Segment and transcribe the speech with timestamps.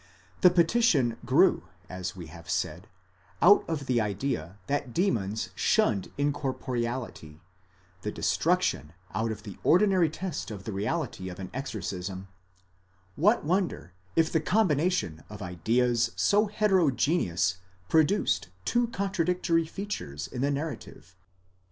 [0.41, 2.87] The petition grew, as we have said,
[3.39, 7.37] out of the idea that demons shunned incorporeality,
[8.01, 12.29] the destruction, out of the ordinary test of the reality of an exorcism
[13.15, 20.41] ;—what wonder if the combination of ideas so heterogeneous produced two contra dictory features in
[20.41, 21.15] the narrative